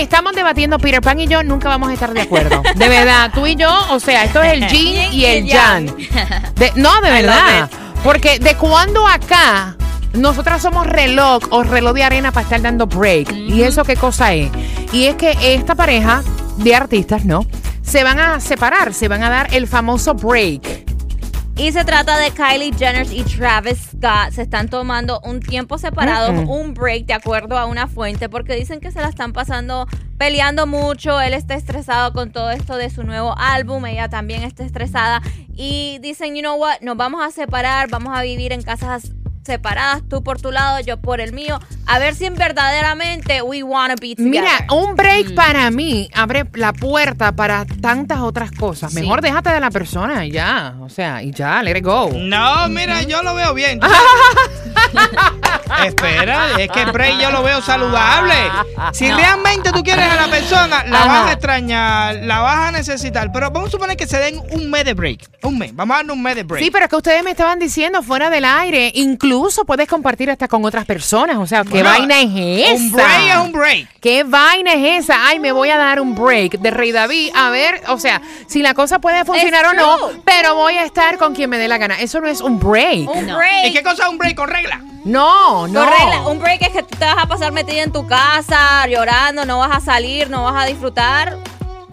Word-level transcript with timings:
estamos 0.00 0.34
debatiendo 0.34 0.78
Peter 0.78 1.00
Pan 1.00 1.20
y 1.20 1.26
yo, 1.26 1.42
nunca 1.42 1.68
vamos 1.68 1.88
a 1.90 1.92
estar 1.94 2.12
de 2.12 2.20
acuerdo. 2.22 2.62
De 2.74 2.88
verdad, 2.88 3.30
tú 3.34 3.46
y 3.46 3.56
yo, 3.56 3.70
o 3.90 4.00
sea, 4.00 4.24
esto 4.24 4.42
es 4.42 4.52
el 4.54 4.68
yin 4.68 5.12
y 5.12 5.24
el 5.24 5.46
yang. 5.46 5.86
De- 6.56 6.72
no, 6.76 7.00
de 7.00 7.10
verdad. 7.10 7.70
Porque 8.04 8.38
de 8.38 8.54
cuando 8.56 9.06
acá 9.06 9.76
nosotras 10.12 10.62
somos 10.62 10.86
reloj 10.86 11.42
o 11.50 11.62
reloj 11.62 11.94
de 11.94 12.04
arena 12.04 12.32
para 12.32 12.44
estar 12.44 12.62
dando 12.62 12.86
break. 12.86 13.32
¿Y 13.32 13.62
eso 13.62 13.84
qué 13.84 13.96
cosa 13.96 14.32
es? 14.34 14.50
Y 14.92 15.04
es 15.06 15.16
que 15.16 15.36
esta 15.54 15.74
pareja 15.74 16.22
de 16.58 16.74
artistas, 16.74 17.24
¿no? 17.24 17.44
Se 17.82 18.04
van 18.04 18.18
a 18.18 18.40
separar, 18.40 18.92
se 18.94 19.08
van 19.08 19.22
a 19.22 19.30
dar 19.30 19.54
el 19.54 19.66
famoso 19.66 20.14
break. 20.14 20.77
Y 21.58 21.72
se 21.72 21.84
trata 21.84 22.16
de 22.18 22.30
Kylie 22.30 22.72
Jenner 22.72 23.12
y 23.12 23.24
Travis 23.24 23.90
Scott. 23.90 24.30
Se 24.32 24.42
están 24.42 24.68
tomando 24.68 25.20
un 25.24 25.40
tiempo 25.40 25.76
separado, 25.76 26.32
Mm-mm. 26.32 26.48
un 26.48 26.72
break, 26.72 27.06
de 27.06 27.14
acuerdo 27.14 27.58
a 27.58 27.66
una 27.66 27.88
fuente, 27.88 28.28
porque 28.28 28.54
dicen 28.54 28.78
que 28.78 28.92
se 28.92 29.00
la 29.00 29.08
están 29.08 29.32
pasando 29.32 29.88
peleando 30.18 30.68
mucho. 30.68 31.20
Él 31.20 31.34
está 31.34 31.54
estresado 31.54 32.12
con 32.12 32.30
todo 32.30 32.52
esto 32.52 32.76
de 32.76 32.90
su 32.90 33.02
nuevo 33.02 33.34
álbum. 33.36 33.86
Ella 33.86 34.08
también 34.08 34.44
está 34.44 34.62
estresada. 34.62 35.20
Y 35.52 35.98
dicen, 36.00 36.36
you 36.36 36.42
know 36.42 36.56
what, 36.56 36.80
nos 36.80 36.96
vamos 36.96 37.26
a 37.26 37.32
separar, 37.32 37.90
vamos 37.90 38.16
a 38.16 38.22
vivir 38.22 38.52
en 38.52 38.62
casas 38.62 39.10
separadas, 39.48 40.02
tú 40.08 40.22
por 40.22 40.40
tu 40.40 40.52
lado, 40.52 40.78
yo 40.80 40.98
por 40.98 41.20
el 41.20 41.32
mío. 41.32 41.58
A 41.86 41.98
ver 41.98 42.14
si 42.14 42.26
en 42.26 42.34
verdaderamente 42.34 43.40
we 43.40 43.62
wanna 43.62 43.94
be 43.94 44.14
together. 44.14 44.30
Mira, 44.30 44.66
un 44.70 44.94
break 44.94 45.34
para 45.34 45.70
mí 45.70 46.10
abre 46.14 46.44
la 46.52 46.74
puerta 46.74 47.32
para 47.32 47.64
tantas 47.64 48.20
otras 48.20 48.50
cosas. 48.52 48.92
Mejor 48.92 49.22
déjate 49.22 49.50
de 49.50 49.60
la 49.60 49.70
persona 49.70 50.26
y 50.26 50.32
ya. 50.32 50.74
O 50.80 50.90
sea, 50.90 51.22
y 51.22 51.32
ya, 51.32 51.62
let 51.62 51.78
it 51.78 51.84
go. 51.84 52.10
No, 52.14 52.68
mira, 52.68 53.02
yo 53.02 53.22
lo 53.22 53.34
veo 53.34 53.54
bien. 53.54 53.80
Espera, 55.84 56.48
es 56.58 56.70
que 56.70 56.84
break 56.86 57.20
yo 57.20 57.30
lo 57.30 57.42
veo 57.42 57.60
saludable. 57.62 58.34
Si 58.92 59.10
realmente 59.10 59.70
tú 59.72 59.82
quieres 59.82 60.04
a 60.10 60.16
la 60.16 60.28
persona, 60.28 60.84
la 60.84 60.98
Ajá. 60.98 61.06
vas 61.08 61.26
a 61.28 61.32
extrañar, 61.32 62.14
la 62.22 62.40
vas 62.40 62.68
a 62.68 62.72
necesitar. 62.72 63.30
Pero 63.32 63.50
vamos 63.50 63.68
a 63.68 63.70
suponer 63.72 63.96
que 63.96 64.06
se 64.06 64.18
den 64.18 64.40
un 64.52 64.70
mes 64.70 64.84
de 64.84 64.94
break. 64.94 65.28
Un 65.42 65.58
mes. 65.58 65.74
Vamos 65.74 65.94
a 65.94 65.98
darle 65.98 66.12
un 66.12 66.22
mes 66.22 66.34
de 66.36 66.42
break. 66.42 66.62
Sí, 66.64 66.70
pero 66.70 66.84
es 66.84 66.90
que 66.90 66.96
ustedes 66.96 67.22
me 67.22 67.30
estaban 67.30 67.58
diciendo 67.58 68.02
fuera 68.02 68.30
del 68.30 68.44
aire. 68.44 68.90
Incluso 68.94 69.64
puedes 69.64 69.88
compartir 69.88 70.30
hasta 70.30 70.48
con 70.48 70.64
otras 70.64 70.84
personas. 70.84 71.36
O 71.36 71.46
sea, 71.46 71.62
¿qué 71.64 71.82
Bueno, 71.82 71.90
vaina 71.90 72.20
es 72.20 72.30
esa? 72.70 72.74
Un 72.84 72.92
break 72.92 73.28
es 73.30 73.36
un 73.36 73.52
break. 73.52 73.88
¿Qué 74.00 74.24
vaina 74.24 74.72
es 74.72 75.04
esa? 75.04 75.26
Ay, 75.28 75.38
me 75.40 75.52
voy 75.52 75.70
a 75.70 75.76
dar 75.76 76.00
un 76.00 76.14
break 76.14 76.58
de 76.58 76.70
Rey 76.70 76.92
David. 76.92 77.30
A 77.34 77.50
ver, 77.50 77.82
o 77.88 77.98
sea, 77.98 78.20
si 78.48 78.62
la 78.62 78.74
cosa 78.74 78.98
puede 79.00 79.24
funcionar 79.24 79.66
o 79.66 79.72
no, 79.74 79.96
true. 80.08 80.20
pero 80.24 80.54
voy 80.54 80.74
a 80.74 80.84
estar 80.84 81.18
con 81.18 81.34
quien 81.34 81.50
me 81.50 81.58
dé 81.58 81.68
la 81.68 81.78
gana. 81.78 82.00
Eso 82.00 82.20
no 82.20 82.28
es 82.28 82.40
un 82.40 82.58
break. 82.58 83.08
un 83.08 83.28
¿Y 83.28 83.32
break. 83.32 83.72
qué 83.72 83.82
cosa 83.82 84.04
es 84.04 84.08
un 84.08 84.18
break 84.18 84.36
con 84.36 84.48
regla? 84.48 84.80
No, 85.04 85.66
no. 85.68 85.84
Regla, 85.84 86.28
un 86.28 86.38
break 86.38 86.62
es 86.62 86.68
que 86.70 86.82
tú 86.82 86.96
te 86.98 87.04
vas 87.04 87.16
a 87.22 87.26
pasar 87.26 87.52
metida 87.52 87.82
en 87.82 87.92
tu 87.92 88.06
casa, 88.06 88.86
llorando, 88.86 89.44
no 89.44 89.58
vas 89.58 89.76
a 89.76 89.80
salir, 89.80 90.28
no 90.30 90.44
vas 90.44 90.62
a 90.64 90.66
disfrutar. 90.66 91.36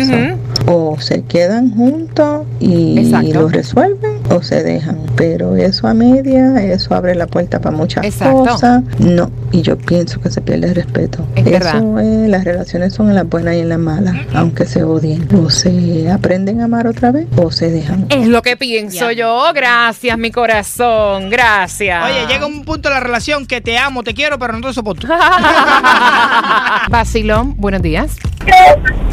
O 0.71 0.97
se 0.99 1.23
quedan 1.23 1.71
juntos 1.75 2.45
y 2.59 2.99
Exacto. 2.99 3.33
lo 3.33 3.49
resuelven 3.49 4.19
o 4.29 4.43
se 4.43 4.61
dejan. 4.63 4.99
Pero 5.15 5.55
eso 5.55 5.87
a 5.87 5.93
media, 5.95 6.63
eso 6.63 6.93
abre 6.93 7.15
la 7.15 7.25
puerta 7.25 7.59
para 7.59 7.75
muchas 7.75 8.05
Exacto. 8.05 8.45
cosas. 8.45 8.83
No, 8.99 9.31
y 9.51 9.63
yo 9.63 9.77
pienso 9.77 10.21
que 10.21 10.29
se 10.29 10.41
pierde 10.41 10.67
el 10.67 10.75
respeto. 10.75 11.25
Es 11.35 11.47
eso 11.47 11.51
verdad. 11.51 12.01
es, 12.23 12.29
las 12.29 12.43
relaciones 12.43 12.93
son 12.93 13.09
en 13.09 13.15
las 13.15 13.27
buenas 13.27 13.55
y 13.55 13.59
en 13.59 13.69
las 13.69 13.79
malas, 13.79 14.15
aunque 14.35 14.65
se 14.65 14.83
odien. 14.83 15.27
O 15.35 15.49
se 15.49 16.09
aprenden 16.11 16.61
a 16.61 16.65
amar 16.65 16.85
otra 16.85 17.11
vez 17.11 17.25
o 17.37 17.49
se 17.51 17.71
dejan. 17.71 18.05
Es 18.09 18.27
lo 18.27 18.41
que 18.43 18.55
pienso 18.55 19.09
yo. 19.11 19.43
Gracias, 19.55 20.17
mi 20.19 20.29
corazón. 20.31 21.29
Gracias. 21.29 22.03
Oye, 22.05 22.27
llega 22.27 22.45
un 22.45 22.63
punto 22.63 22.89
de 22.89 22.95
la 22.95 23.01
relación 23.01 23.47
que 23.47 23.59
te 23.61 23.77
amo, 23.77 24.03
te 24.03 24.13
quiero, 24.13 24.37
pero 24.37 24.53
no 24.53 24.61
te 24.67 24.73
soporto. 24.73 25.07
Basilón, 26.89 27.55
buenos 27.57 27.81
días. 27.81 28.17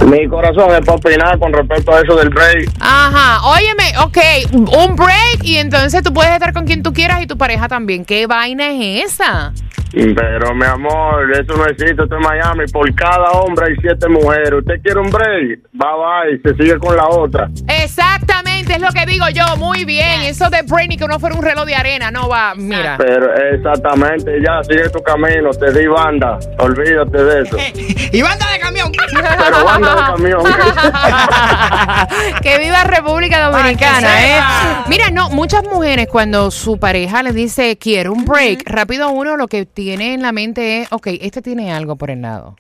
Mi 0.07 0.29
corazón 0.29 0.71
es 0.71 0.81
para 0.81 0.99
opinar 0.99 1.39
con 1.39 1.53
respecto 1.53 1.93
a 1.95 2.01
eso 2.01 2.17
del 2.17 2.31
break. 2.31 2.71
Ajá, 2.81 3.45
óyeme, 3.49 3.93
ok, 4.05 4.19
un 4.53 4.95
break 4.97 5.43
y 5.43 5.57
entonces 5.57 6.03
tú 6.03 6.13
puedes 6.13 6.33
estar 6.33 6.53
con 6.53 6.65
quien 6.65 6.83
tú 6.83 6.93
quieras 6.93 7.23
y 7.23 7.27
tu 7.27 7.37
pareja 7.37 7.69
también. 7.69 8.05
¿Qué 8.05 8.27
vaina 8.27 8.71
es 8.71 9.13
esa? 9.13 9.53
Pero 9.93 10.55
mi 10.55 10.65
amor, 10.65 11.31
eso 11.33 11.57
no 11.57 11.67
existe. 11.67 12.03
Esto 12.03 12.05
es 12.05 12.27
Miami. 12.27 12.65
Por 12.73 12.95
cada 12.95 13.31
hombre 13.33 13.67
hay 13.69 13.77
siete 13.81 14.09
mujeres. 14.09 14.53
¿Usted 14.53 14.81
quiere 14.83 15.01
un 15.01 15.11
break? 15.11 15.61
Bye 15.73 15.97
bye. 15.97 16.41
Se 16.43 16.55
sigue 16.63 16.79
con 16.79 16.97
la 16.97 17.09
otra. 17.09 17.49
Exactamente, 17.69 18.75
es 18.75 18.81
lo 18.81 18.91
que 18.91 19.07
digo 19.07 19.27
yo, 19.33 19.45
muy 19.59 19.85
bien. 19.85 20.23
Eso 20.23 20.49
de 20.51 20.63
break 20.63 20.89
ni 20.89 20.97
que 20.97 21.07
no 21.07 21.19
fuera 21.19 21.37
un 21.37 21.43
reloj 21.43 21.67
de 21.67 21.75
arena, 21.75 22.11
no 22.11 22.29
va, 22.29 22.55
mira. 22.55 22.97
Pero 22.99 23.35
exactamente, 23.35 24.41
ya 24.43 24.63
sigue 24.63 24.89
tu 24.91 25.03
camino. 25.03 25.51
Te 25.51 25.73
di 25.73 25.87
banda. 25.87 26.39
Olvídate 26.59 27.25
de 27.25 27.43
eso. 27.43 27.57
y 28.13 28.23
banda 28.23 28.47
de 28.53 28.59
camión. 28.59 28.93
Pero 28.93 29.65
banda 29.65 29.95
de 29.95 30.03
camión. 30.03 30.43
que 32.43 32.59
viva 32.59 32.85
República 32.85 33.49
Dominicana, 33.49 34.27
¿eh? 34.27 34.41
Mira, 34.89 35.11
no, 35.11 35.31
muchas 35.31 35.65
mujeres 35.65 36.09
cuando 36.09 36.51
su 36.51 36.79
pareja 36.79 37.23
les 37.23 37.35
dice 37.35 37.79
quiero 37.79 38.13
un 38.13 38.25
break, 38.25 38.63
rápido 38.67 39.11
uno 39.11 39.37
lo 39.37 39.49
que 39.49 39.67
tiene 39.77 40.15
en 40.15 40.23
la 40.23 40.33
mente 40.33 40.81
es, 40.81 40.91
ok, 40.91 41.09
este 41.21 41.43
tiene 41.43 41.71
algo 41.71 41.97
por 41.97 42.11
el 42.11 42.23
lado. 42.23 42.57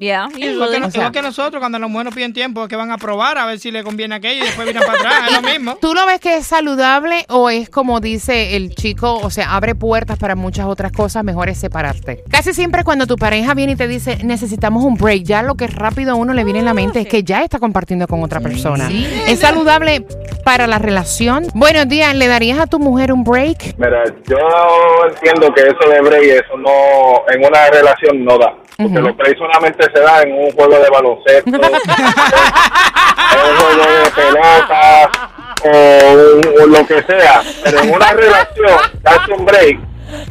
Yeah, 0.00 0.28
Igual 0.28 0.38
que, 0.40 0.50
usually. 0.52 0.80
no- 0.80 0.86
O 0.86 0.90
sea- 0.90 1.00
igual 1.00 1.12
que 1.12 1.22
nosotros, 1.22 1.60
cuando 1.60 1.78
los 1.80 1.92
buenos 1.92 2.14
piden 2.14 2.32
tiempo, 2.32 2.62
es 2.62 2.68
que 2.68 2.76
van 2.76 2.90
a 2.92 2.98
probar 2.98 3.36
a 3.36 3.46
ver 3.46 3.58
si 3.58 3.70
le 3.72 3.82
conviene 3.82 4.14
aquello 4.14 4.42
y 4.44 4.46
después 4.46 4.64
vienen 4.64 4.82
para 4.86 4.98
atrás. 4.98 5.14
Es 5.28 5.34
lo 5.34 5.42
mismo. 5.50 5.76
¿Tú 5.80 5.92
lo 5.92 6.06
ves 6.06 6.20
que 6.20 6.36
es 6.36 6.46
saludable 6.46 7.24
o 7.28 7.50
es 7.50 7.68
como 7.68 7.98
dice 8.00 8.54
el 8.56 8.74
chico, 8.74 9.16
o 9.16 9.28
sea, 9.30 9.54
abre 9.56 9.74
puertas 9.74 10.16
para 10.18 10.36
muchas 10.36 10.66
otras 10.66 10.92
cosas, 10.92 11.24
mejor 11.24 11.48
es 11.48 11.58
separarte? 11.58 12.22
Casi 12.30 12.54
siempre 12.54 12.84
cuando 12.84 13.06
tu 13.08 13.16
pareja 13.16 13.54
viene 13.54 13.72
y 13.72 13.76
te 13.76 13.88
dice 13.88 14.18
necesitamos 14.24 14.84
un 14.84 14.94
break, 14.94 15.24
ya 15.24 15.42
lo 15.42 15.56
que 15.56 15.66
rápido 15.66 16.12
a 16.12 16.14
uno 16.14 16.32
le 16.32 16.44
viene 16.44 16.60
en 16.60 16.64
la 16.64 16.74
mente 16.74 17.00
es 17.00 17.08
que 17.08 17.24
ya 17.24 17.42
está 17.42 17.58
compartiendo 17.58 18.06
con 18.06 18.22
otra 18.22 18.38
persona. 18.40 18.88
¿Es 19.26 19.40
saludable 19.40 20.06
para 20.44 20.66
la 20.68 20.78
relación? 20.78 21.44
Buenos 21.54 21.88
días, 21.88 22.14
¿le 22.14 22.28
darías 22.28 22.60
a 22.60 22.66
tu 22.68 22.78
mujer 22.78 23.12
un 23.12 23.24
break? 23.24 23.74
Mira, 23.76 24.04
yo 24.28 24.38
entiendo 25.08 25.52
que 25.54 25.62
eso 25.62 25.90
de 25.90 26.00
break, 26.00 26.22
eso 26.44 26.56
no, 26.56 26.70
en 27.34 27.44
una 27.44 27.68
relación 27.70 28.24
no 28.24 28.38
da. 28.38 28.54
Porque 28.76 28.92
Ujú. 28.92 29.08
los 29.08 29.16
breaks 29.16 29.40
solamente 29.58 29.84
se 29.92 30.00
dan 30.00 30.28
en 30.28 30.34
un 30.34 30.50
juego 30.52 30.78
de 30.78 30.88
baloncesto, 30.90 31.50
en 31.50 31.56
un 31.56 31.60
juego 33.58 33.84
de 33.92 34.10
pelota, 34.10 35.10
o, 35.64 35.68
un- 36.12 36.48
o 36.62 36.66
lo 36.66 36.86
que 36.86 37.02
sea. 37.02 37.42
Pero 37.64 37.80
en 37.80 37.90
una 37.94 38.12
relación, 38.12 38.78
darse 39.02 39.32
un 39.32 39.44
break, 39.44 39.78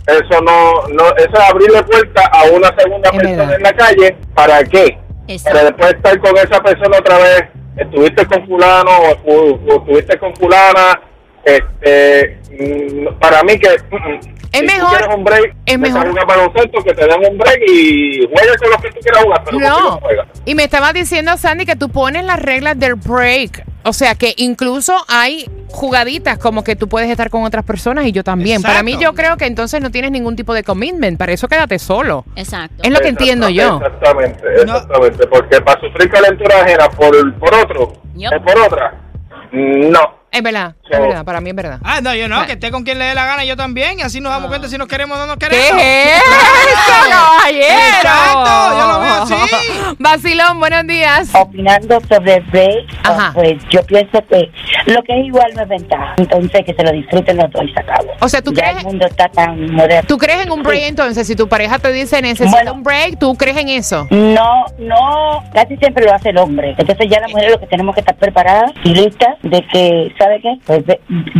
eso 0.07 0.41
no, 0.41 0.87
no, 0.89 1.15
eso 1.17 1.29
es 1.33 1.39
abrirle 1.49 1.83
puerta 1.83 2.25
a 2.33 2.43
una 2.45 2.73
segunda 2.77 3.09
Es 3.11 3.17
persona 3.17 3.37
verdad. 3.45 3.55
en 3.55 3.63
la 3.63 3.73
calle. 3.73 4.15
¿Para 4.33 4.63
qué? 4.63 4.97
Exacto. 5.27 5.59
Para 5.59 5.63
después 5.71 5.93
estar 5.93 6.17
con 6.19 6.37
esa 6.37 6.61
persona 6.63 6.97
otra 6.97 7.17
vez. 7.17 7.43
Estuviste 7.77 8.25
con 8.25 8.47
fulano 8.47 8.91
o, 9.25 9.33
o 9.33 9.75
estuviste 9.77 10.17
con 10.17 10.33
fulana. 10.35 10.99
Este, 11.43 12.39
mm, 12.59 13.07
para 13.19 13.43
mí 13.43 13.59
que 13.59 13.69
mm, 13.91 13.95
mm, 13.95 14.19
Es 14.65 14.71
si 14.71 14.77
mejor- 14.77 14.89
tú 14.91 14.97
quieres 14.97 15.15
un 15.15 15.23
break, 15.23 15.55
es 15.65 15.79
mejor- 15.79 16.07
jugar 16.09 16.25
baloncesto, 16.27 16.83
que 16.83 16.93
te 16.93 17.05
den 17.07 17.31
un 17.31 17.37
break 17.37 17.59
y 17.69 18.17
juegues 18.33 18.57
con 18.57 18.69
los 18.71 18.81
que 18.81 18.89
tú 18.91 18.99
quieras 19.01 19.23
jugar, 19.23 19.43
pero 19.45 19.59
No. 19.59 19.79
no 19.91 19.99
juegas. 19.99 20.27
Y 20.45 20.55
me 20.55 20.63
estaba 20.63 20.93
diciendo 20.93 21.35
Sandy 21.37 21.65
que 21.65 21.75
tú 21.75 21.89
pones 21.89 22.23
las 22.25 22.39
reglas 22.39 22.77
del 22.79 22.95
break. 22.95 23.63
O 23.83 23.93
sea 23.93 24.15
que 24.15 24.33
incluso 24.37 24.93
hay 25.07 25.49
jugaditas 25.69 26.37
como 26.39 26.63
que 26.63 26.75
tú 26.75 26.89
puedes 26.89 27.09
estar 27.09 27.29
con 27.29 27.43
otras 27.43 27.63
personas 27.63 28.05
y 28.05 28.11
yo 28.11 28.23
también. 28.23 28.61
Para 28.61 28.83
mí 28.83 28.97
yo 28.99 29.13
creo 29.13 29.37
que 29.37 29.45
entonces 29.45 29.79
no 29.81 29.91
tienes 29.91 30.11
ningún 30.11 30.35
tipo 30.35 30.53
de 30.53 30.63
commitment. 30.63 31.17
Para 31.17 31.31
eso 31.31 31.47
quédate 31.47 31.79
solo. 31.79 32.25
Exacto. 32.35 32.83
Es 32.83 32.91
lo 32.91 32.99
que 32.99 33.07
entiendo 33.09 33.47
yo. 33.49 33.77
Exactamente, 33.77 34.43
No. 34.65 34.75
exactamente. 34.77 35.27
Porque 35.27 35.61
para 35.61 35.79
sufrir 35.79 36.09
calentura 36.09 36.61
ajena 36.63 36.89
por, 36.89 37.33
por 37.39 37.53
otro 37.55 37.93
Yup. 38.15 38.33
o 38.35 38.41
por 38.43 38.57
otra, 38.59 38.93
no. 39.57 40.17
Es 40.29 40.43
verdad, 40.43 40.75
es 40.89 40.99
verdad, 40.99 41.23
para 41.25 41.39
mí 41.41 41.49
es 41.49 41.55
verdad. 41.55 41.79
Ah, 41.83 42.01
no, 42.01 42.13
yo 42.13 42.27
no, 42.27 42.45
que 42.45 42.51
esté 42.53 42.69
con 42.69 42.83
quien 42.83 42.99
le 42.99 43.05
dé 43.05 43.15
la 43.15 43.25
gana, 43.25 43.43
yo 43.45 43.55
también, 43.55 43.97
y 43.99 44.01
así 44.03 44.19
nos 44.19 44.31
damos 44.31 44.49
cuenta 44.49 44.67
si 44.67 44.77
nos 44.77 44.87
queremos 44.87 45.17
o 45.17 45.21
no 45.21 45.25
nos 45.25 45.37
¿Qué 45.37 45.47
queremos. 45.47 45.81
es 45.81 46.21
eso, 46.21 47.09
caballero? 47.09 47.65
Exacto, 47.97 48.77
yo 48.77 48.87
lo 48.87 48.99
veo 48.99 49.06
así. 49.07 49.33
Vacilón, 49.99 50.59
buenos 50.59 50.85
días. 50.87 51.29
opinando 51.33 51.99
sobre 52.07 52.35
el 52.35 52.43
break, 52.43 52.85
Ajá. 53.03 53.31
pues 53.33 53.55
yo 53.69 53.81
pienso 53.83 54.19
que 54.29 54.51
lo 54.85 55.01
que 55.03 55.19
es 55.19 55.25
igual 55.25 55.51
no 55.55 55.63
es 55.63 55.69
ventaja. 55.69 56.13
Entonces 56.17 56.65
que 56.65 56.73
se 56.73 56.83
lo 56.83 56.91
disfruten 56.91 57.37
los 57.37 57.51
dos 57.51 57.63
y 57.65 57.73
se 57.73 57.79
acabó. 57.79 58.11
O 58.21 58.29
sea, 58.29 58.41
¿tú 58.41 58.53
ya 58.53 58.63
crees- 58.63 58.77
el 58.79 58.83
mundo 58.85 59.05
está 59.07 59.27
tan 59.29 59.71
moderno. 59.73 60.07
¿Tú 60.07 60.17
crees 60.17 60.45
en 60.45 60.51
un 60.51 60.63
break 60.63 60.83
entonces? 60.83 61.25
Si 61.27 61.35
tu 61.35 61.47
pareja 61.47 61.79
te 61.79 61.91
dice 61.91 62.21
necesito 62.21 62.51
Bueno. 62.55 62.73
un 62.73 62.83
break, 62.83 63.19
¿tú 63.19 63.35
crees 63.35 63.57
en 63.57 63.69
eso? 63.69 64.07
No, 64.09 64.65
no, 64.79 65.43
casi 65.53 65.77
siempre 65.77 66.05
lo 66.05 66.13
hace 66.13 66.29
el 66.29 66.37
hombre. 66.37 66.75
Entonces 66.77 67.07
ya 67.09 67.19
las 67.19 67.29
mujeres 67.31 67.51
lo 67.53 67.59
que 67.59 67.67
tenemos 67.67 67.93
que 67.95 68.01
estar 68.01 68.15
preparadas 68.17 68.71
y 68.83 68.89
listas 68.93 69.35
de 69.41 69.61
que, 69.71 70.13
¿sabe 70.17 70.39
qué? 70.41 70.53
Pues 70.65 70.83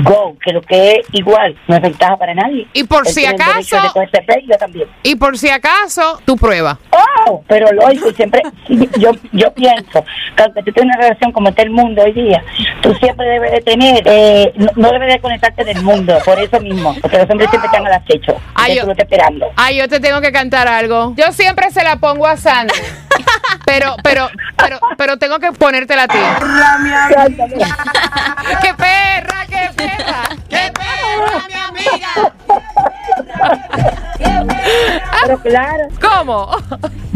go, 0.04 0.36
que 0.44 0.52
lo 0.54 0.62
que 0.62 0.92
es 0.94 1.08
igual 1.14 1.56
no 1.68 1.76
es 1.76 1.82
ventaja 1.82 2.18
para 2.18 2.34
nadie. 2.34 2.68
Y 2.74 2.84
por 2.84 3.08
Él 3.08 3.14
si 3.14 3.26
acaso- 3.26 3.78
break, 4.26 4.46
yo 4.50 4.58
también. 4.58 4.88
Y 5.04 5.16
por 5.16 5.38
si 5.38 5.50
acaso, 5.50 6.20
tú 6.26 6.36
pruebas. 6.36 6.78
Oh, 7.28 7.42
pero 7.58 7.72
lógico, 7.72 8.10
y 8.10 8.14
siempre, 8.14 8.42
yo, 9.00 9.12
yo 9.32 9.52
pienso 9.54 10.04
que 10.36 10.44
aunque 10.44 10.62
tú 10.64 10.72
tengas 10.72 10.96
una 10.96 11.04
relación 11.08 11.32
como 11.32 11.50
está 11.50 11.64
el 11.64 11.72
mundo 11.72 12.04
hoy 12.04 12.12
día, 12.14 12.44
tú 12.82 12.94
siempre 12.96 13.26
debes 13.28 13.52
de 13.52 13.62
tener, 13.62 14.04
eh, 14.06 14.54
no, 14.56 14.68
no 14.76 14.92
debes 14.92 15.14
de 15.14 15.20
conectarte 15.20 15.64
del 15.64 15.82
mundo, 15.82 16.18
por 16.24 16.38
eso 16.40 16.60
mismo, 16.60 16.96
porque 17.02 17.18
los 17.18 17.28
hombres 17.30 17.50
siempre 17.50 17.68
están 17.68 17.86
al 17.88 17.94
acecho, 17.94 18.40
Ay, 18.54 18.74
y 18.74 18.76
yo- 18.76 18.82
estás 18.84 19.00
esperando. 19.00 19.48
Ay, 19.56 19.78
yo 19.78 19.88
te 19.88 20.00
tengo 20.00 20.22
que 20.22 20.32
cantar 20.32 20.68
algo. 20.68 21.14
Yo 21.18 21.32
siempre 21.32 21.72
se 21.72 21.84
la 21.84 21.96
pongo 21.96 22.28
a 22.28 22.38
Sandy. 22.38 22.74
Pero, 23.66 23.96
pero, 24.04 24.30
pero, 24.58 24.80
pero 24.98 25.18
tengo 25.18 25.40
que 25.40 25.52
ponértela 25.52 26.04
a 26.04 26.08
ti. 26.08 26.18
¡Qué 28.62 28.74
perra, 28.76 29.46
qué 29.48 29.70
perra! 29.76 30.30
¡Qué 30.50 30.72
perra, 30.74 31.48
mi 31.48 31.54
amiga! 31.54 32.34
Pero 35.28 35.40
claro, 35.42 35.84
¿Cómo? 36.00 36.50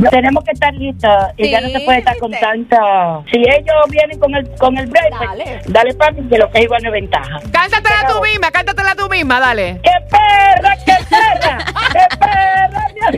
tenemos 0.10 0.44
que 0.44 0.52
estar 0.52 0.74
listos, 0.74 1.10
y 1.38 1.50
ya 1.50 1.62
no 1.62 1.69
se 1.69 1.80
puede 1.80 2.00
estar 2.00 2.18
con 2.18 2.31
tanta... 2.31 3.22
Si 3.31 3.38
ellos 3.38 3.75
vienen 3.90 4.19
con 4.19 4.36
el, 4.36 4.50
con 4.56 4.78
el 4.78 4.88
break, 4.88 5.18
pues, 5.18 5.30
Dale. 5.30 5.62
dale 5.68 5.94
papi, 5.94 6.22
que 6.28 6.38
lo 6.38 6.52
que 6.52 6.58
es 6.58 6.63
igual 6.66 6.84
no 6.84 6.90
es 6.90 6.94
ventaja. 6.94 7.40
Cántatela 7.54 8.08
tú 8.10 8.22
misma, 8.22 8.52
cántatela 8.52 8.96
tú 8.96 9.08
misma, 9.08 9.40
dale. 9.40 9.80
¡Qué 9.81 9.92
perra, 10.10 10.75
qué 10.86 10.98
perra! 11.10 11.58
¡Qué 11.94 12.18
perra! 12.18 12.88
amiga! 13.08 13.12